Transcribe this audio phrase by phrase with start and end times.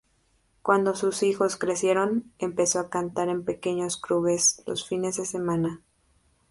[0.63, 5.83] Cuando sus hijos crecieron empezó a cantar en pequeños clubes los fines de semana.